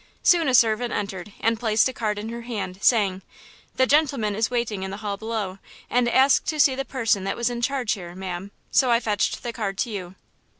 Soon 0.23 0.47
a 0.47 0.55
servant 0.55 0.91
entered 0.91 1.31
and 1.41 1.59
placed 1.59 1.87
a 1.87 1.93
card 1.93 2.17
in 2.17 2.29
her 2.29 2.41
hand, 2.41 2.79
saying: 2.81 3.21
"The 3.75 3.85
gentleman 3.85 4.33
is 4.33 4.49
waiting 4.49 4.81
in 4.81 4.89
the 4.89 4.97
hall 5.05 5.15
below, 5.15 5.59
and 5.91 6.09
asked 6.09 6.47
to 6.47 6.59
see 6.59 6.73
the 6.73 6.83
person 6.83 7.23
that 7.25 7.37
was 7.37 7.51
in 7.51 7.61
charge 7.61 7.91
here, 7.91 8.15
ma'am; 8.15 8.49
so 8.71 8.89
I 8.89 8.99
fetch 8.99 9.29
the 9.39 9.53
card 9.53 9.77
to 9.77 9.91
you." 9.91 10.15